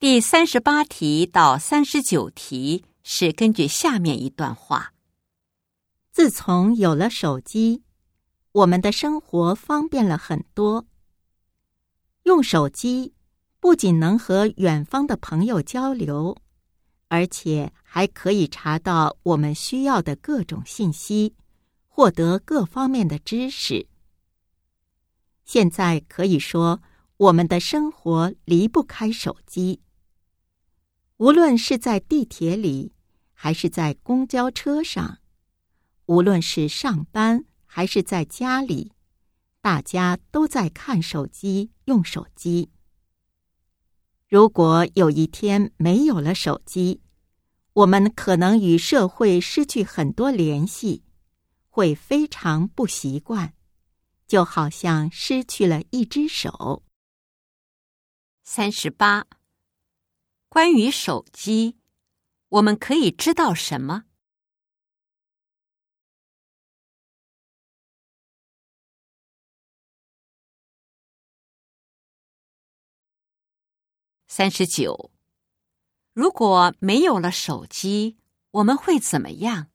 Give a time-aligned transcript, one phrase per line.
[0.00, 4.94] 第三十八题到三十九题是根据下面一段话：
[6.12, 7.82] 自从有了手机，
[8.52, 10.86] 我们的生活方便了很多。
[12.22, 13.12] 用手机
[13.58, 16.36] 不仅能和远方的朋友交流，
[17.08, 21.34] 而且还可以查到我们需要的各种信息，
[21.88, 23.88] 获得各方面的知识。
[25.44, 26.80] 现在可以说，
[27.16, 29.80] 我们的生活离不开手机。
[31.18, 32.92] 无论是在地铁里，
[33.32, 35.18] 还是在公交车上，
[36.06, 38.92] 无论是上班还是在家里，
[39.60, 42.70] 大家都在看手机、用手机。
[44.28, 47.00] 如果有一天没有了手机，
[47.72, 51.02] 我们可能与社会失去很多联系，
[51.68, 53.54] 会非常不习惯，
[54.28, 56.84] 就好像失去了一只手。
[58.44, 59.26] 三十八。
[60.48, 61.78] 关于手机，
[62.48, 64.04] 我们可以知道什么？
[74.26, 75.10] 三十九。
[76.12, 78.18] 如果没有了手机，
[78.50, 79.70] 我们会怎么样？